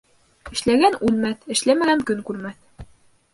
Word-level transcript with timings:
Эшләгән 0.53 0.97
үлмәҫ, 1.09 1.43
эшләмәгән 1.57 2.03
көн 2.09 2.25
күрмәҫ. 2.31 2.89